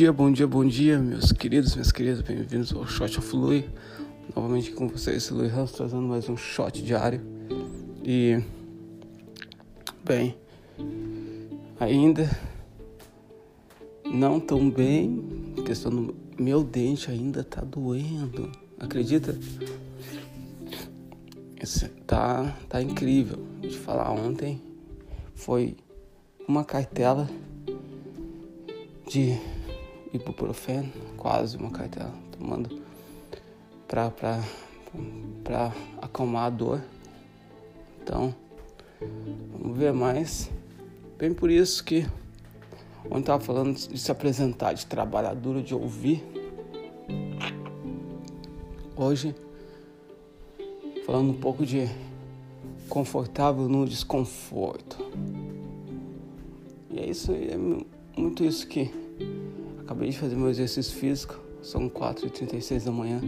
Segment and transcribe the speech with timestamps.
[0.00, 3.68] dia, bom dia, bom dia, meus queridos, minhas queridas, bem-vindos ao Shot of Lui.
[4.34, 7.20] Novamente com vocês, Lui Ramos, trazendo mais um shot diário.
[8.02, 8.42] E,
[10.02, 10.34] bem,
[11.78, 12.30] ainda
[14.06, 15.22] não tão bem,
[15.58, 19.38] a questão do meu dente ainda tá doendo, acredita?
[21.62, 23.38] Esse tá, tá incrível.
[23.60, 24.62] De falar ontem
[25.34, 25.76] foi
[26.48, 27.28] uma cartela
[29.06, 29.38] de
[30.12, 32.82] ibuprofeno, quase uma cartela, tomando
[33.86, 34.42] pra, pra,
[35.44, 36.82] pra acalmar a dor.
[38.02, 38.34] Então,
[39.52, 40.50] vamos ver mais.
[41.18, 42.06] Bem por isso que
[43.06, 46.24] ontem estava falando de se apresentar, de trabalhar duro, de ouvir.
[48.96, 49.34] Hoje,
[51.06, 51.88] falando um pouco de
[52.88, 54.98] confortável no desconforto.
[56.90, 57.56] E é isso, é
[58.20, 58.92] muito isso que
[59.90, 63.20] acabei de fazer meu exercício físico, são 4h36 da manhã.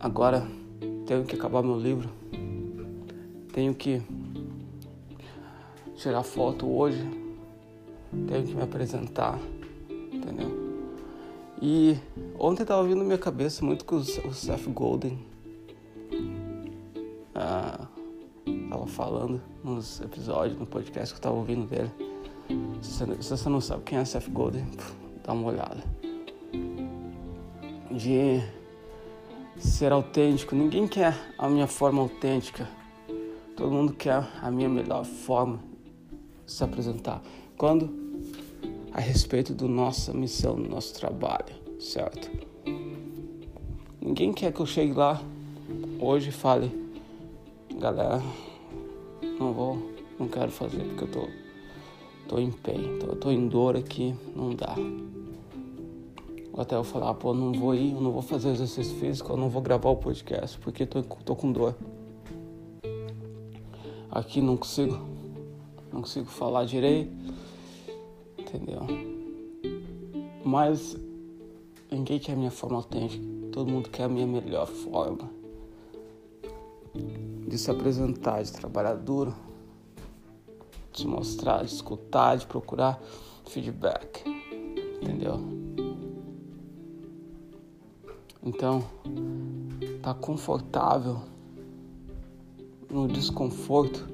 [0.00, 0.44] Agora
[1.06, 2.10] tenho que acabar meu livro,
[3.52, 4.02] tenho que
[5.94, 6.98] tirar foto hoje,
[8.26, 9.38] tenho que me apresentar,
[10.12, 10.50] entendeu?
[11.62, 11.96] E
[12.36, 15.16] ontem estava vindo na minha cabeça muito com o Seth Golden.
[17.36, 17.86] Ah,
[18.68, 22.07] tava falando nos episódios, no podcast que eu tava ouvindo dele.
[22.80, 24.66] Se você não sabe quem é Seth Golden,
[25.24, 25.82] dá uma olhada.
[27.90, 28.42] De
[29.58, 30.54] ser autêntico.
[30.54, 32.68] Ninguém quer a minha forma autêntica.
[33.56, 35.60] Todo mundo quer a minha melhor forma
[36.46, 37.22] de se apresentar.
[37.56, 37.92] Quando
[38.92, 42.30] a respeito da nossa missão, do nosso trabalho, certo?
[44.00, 45.20] Ninguém quer que eu chegue lá
[46.00, 46.70] hoje e fale,
[47.78, 48.22] galera,
[49.38, 51.28] não vou, não quero fazer porque eu tô,
[52.28, 54.76] tô em pé, tô, tô em dor aqui, não dá.
[56.52, 59.36] Ou até eu falar, pô, não vou ir, eu não vou fazer exercício físico, eu
[59.36, 61.74] não vou gravar o podcast porque tô, tô com dor.
[64.10, 64.98] Aqui não consigo,
[65.92, 67.12] não consigo falar direito,
[68.36, 68.82] entendeu?
[70.44, 70.96] Mas
[71.90, 75.30] ninguém quer a minha forma autêntica, todo mundo quer a minha melhor forma
[76.94, 79.34] de se apresentar, de trabalhar duro,
[80.92, 83.00] de mostrar, de escutar, de procurar
[83.46, 84.24] feedback,
[85.00, 85.40] entendeu?
[88.42, 88.84] Então,
[90.02, 91.20] tá confortável
[92.90, 94.08] no desconforto.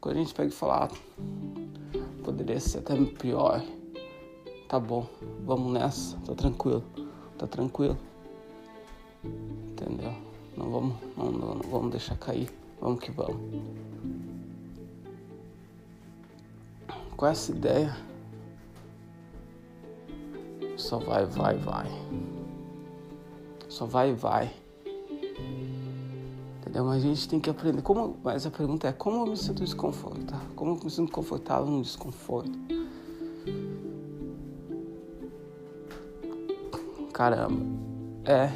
[0.00, 3.62] Quando a gente pega e fala, ah, poderia ser até pior.
[4.68, 5.06] Tá bom,
[5.44, 6.84] vamos nessa, tô tranquilo,
[7.38, 7.98] tá tranquilo.
[9.24, 10.14] Entendeu?
[10.56, 12.50] Não vamos, não, não, não vamos deixar cair,
[12.80, 13.40] vamos que vamos.
[17.16, 17.96] Com essa ideia,
[20.76, 21.86] só vai, vai, vai.
[23.68, 24.52] Só vai vai.
[26.58, 26.84] Entendeu?
[26.84, 27.82] Mas a gente tem que aprender.
[27.82, 30.48] Como, mas a pergunta é como eu me sinto desconfortável?
[30.56, 32.52] Como eu me sinto confortável no desconforto?
[37.12, 37.64] Caramba,
[38.24, 38.50] é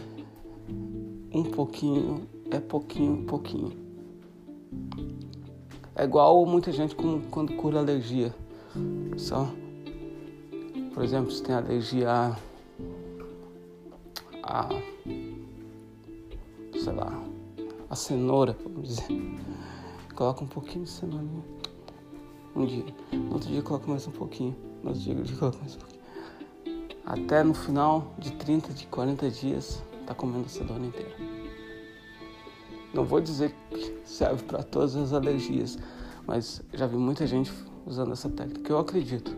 [1.33, 3.73] um pouquinho, é pouquinho, pouquinho.
[5.95, 6.97] É igual muita gente
[7.31, 8.35] quando cura alergia.
[9.17, 9.49] Só,
[10.95, 12.37] por exemplo, se tem alergia a,
[14.43, 14.69] a
[16.79, 17.23] sei lá,
[17.91, 19.07] a cenoura, vamos dizer.
[20.15, 21.27] Coloca um pouquinho de cenoura
[22.59, 22.85] um dia.
[23.13, 24.57] No outro dia coloca mais um pouquinho.
[24.83, 26.03] No outro dia, coloca mais um pouquinho.
[27.05, 31.15] Até no final de 30, de 40 dias, tá comendo a cenoura inteira.
[32.93, 35.79] Não vou dizer que serve para todas as alergias,
[36.27, 37.53] mas já vi muita gente
[37.89, 39.35] usando essa técnica, eu acredito.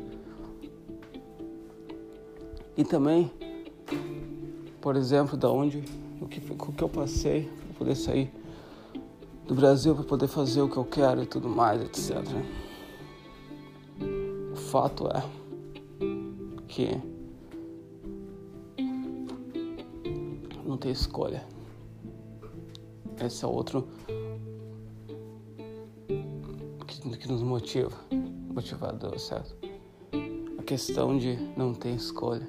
[2.76, 3.30] E também,
[4.80, 5.84] por exemplo, da onde
[6.20, 8.30] o que, o que eu passei para poder sair
[9.46, 12.18] do Brasil para poder fazer o que eu quero e tudo mais, etc.
[14.52, 15.22] O fato é
[16.68, 17.00] que
[20.64, 21.44] não tem escolha.
[23.20, 23.88] Esse é outro
[26.86, 27.96] que, que nos motiva,
[28.60, 29.56] motivador, certo?
[30.58, 32.46] A questão de não ter escolha.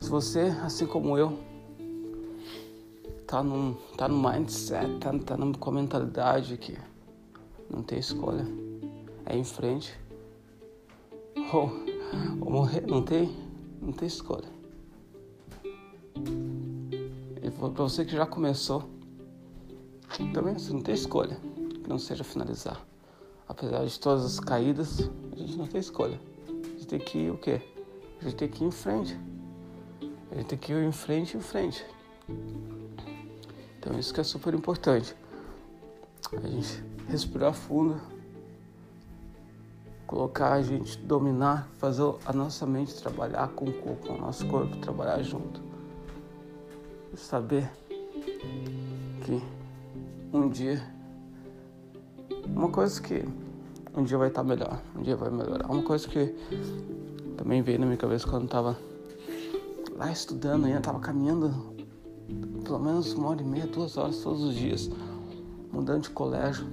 [0.00, 1.38] Se você, assim como eu,
[3.26, 6.78] tá num, tá no mindset, tá, tá com a mentalidade que
[7.68, 8.46] não tem escolha,
[9.24, 9.98] é em frente.
[11.52, 11.70] Ou,
[12.40, 13.36] ou morrer, não tem,
[13.82, 14.48] não tem escolha.
[17.42, 18.88] E para você que já começou,
[20.32, 21.36] também você não tem escolha
[21.82, 22.80] que não seja finalizar.
[23.48, 26.20] Apesar de todas as caídas, a gente não tem escolha.
[26.72, 27.60] gente tem que ir o quê?
[28.20, 29.18] A gente tem que ir em frente.
[30.30, 31.86] A gente tem que ir em frente, em frente.
[33.78, 35.14] Então isso que é super importante.
[36.32, 38.00] A gente respirar fundo,
[40.06, 44.46] colocar a gente dominar, fazer a nossa mente trabalhar com o corpo, com o nosso
[44.48, 45.62] corpo trabalhar junto.
[47.12, 47.70] E saber
[49.24, 49.40] que
[50.32, 50.95] um dia
[52.54, 53.24] uma coisa que
[53.96, 55.70] um dia vai estar melhor, um dia vai melhorar.
[55.70, 56.34] Uma coisa que
[57.36, 58.78] também veio na minha cabeça quando eu tava
[59.96, 61.74] lá estudando, ainda tava caminhando
[62.64, 64.90] pelo menos uma hora e meia, duas horas todos os dias,
[65.72, 66.66] mudando de colégio.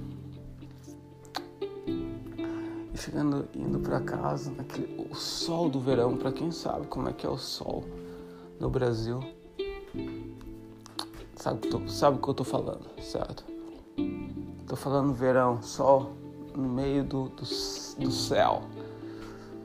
[1.86, 7.12] E chegando, indo para casa, naquele, o sol do verão, para quem sabe como é
[7.12, 7.84] que é o sol
[8.58, 9.20] no Brasil,
[11.36, 13.53] sabe, sabe o que eu tô falando, certo?
[14.74, 16.16] Tô falando verão, sol
[16.52, 18.64] no meio do, do, do céu,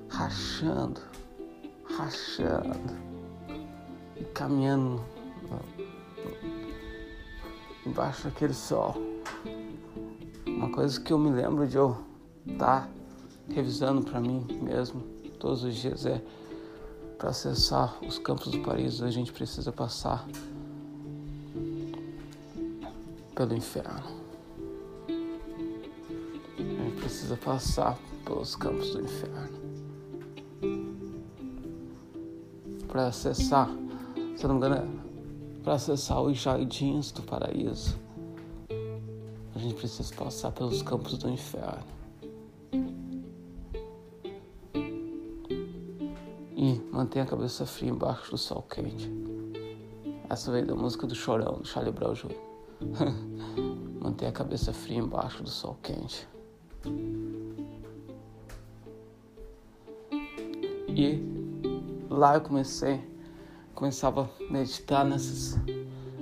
[0.07, 1.01] rachando,
[1.97, 2.95] rachando
[4.15, 5.01] e caminhando
[7.87, 8.97] embaixo daquele sol.
[10.45, 11.97] Uma coisa que eu me lembro de eu
[12.45, 12.89] estar tá
[13.49, 15.01] revisando para mim mesmo
[15.39, 16.21] todos os dias é
[17.17, 20.23] para acessar os campos do paraíso a gente precisa passar
[23.33, 24.18] pelo inferno.
[27.29, 29.59] Precisa passar pelos campos do inferno.
[32.87, 33.69] Para acessar,
[34.35, 37.99] se não me engano, é para acessar os jardins do paraíso,
[39.53, 41.99] a gente precisa passar pelos campos do inferno.
[46.55, 49.09] E manter a cabeça fria embaixo do sol quente.
[50.29, 52.35] Essa veio da música do Chorão, do Charlie Brown Jr.
[54.01, 56.27] manter a cabeça fria embaixo do sol quente.
[60.89, 61.23] E
[62.09, 63.01] lá eu comecei,
[63.73, 65.57] começava a meditar nessas.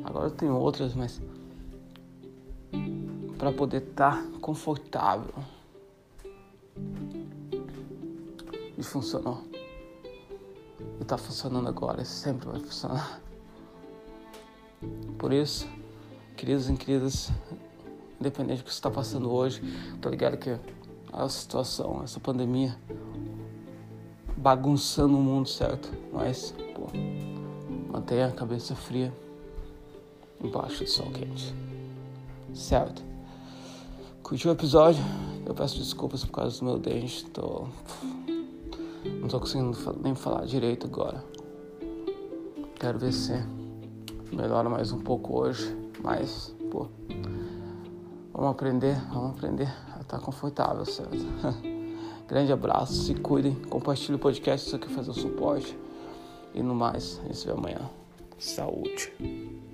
[0.03, 1.21] Agora eu tenho outras, mas
[3.37, 5.33] para poder estar tá confortável.
[8.77, 9.43] E funcionou.
[10.99, 13.21] E tá funcionando agora, e sempre vai funcionar.
[15.17, 15.67] Por isso,
[16.35, 17.31] queridos e queridas,
[18.19, 19.61] independente do que você está passando hoje,
[20.01, 20.57] tô ligado que
[21.11, 22.77] a situação, essa pandemia
[24.35, 25.91] bagunçando o mundo, certo?
[26.11, 26.87] Mas, pô,
[27.91, 29.13] mantenha a cabeça fria
[30.43, 31.53] embaixo do sol quente,
[32.53, 33.03] certo?
[34.21, 35.03] Curtiu o episódio?
[35.45, 37.67] Eu peço desculpas por causa do meu dente, tô.
[39.21, 41.23] Não tô conseguindo nem falar direito agora.
[42.79, 43.33] Quero ver se
[44.31, 46.87] melhora mais um pouco hoje, mas, pô,
[48.37, 49.67] vamos aprender, vamos aprender
[50.07, 51.17] estar confortável, certo?
[52.27, 55.77] Grande abraço, se cuidem, compartilhe o podcast se você quer fazer o suporte.
[56.53, 57.89] E no mais, a gente se vê amanhã.
[58.37, 59.66] Saúde.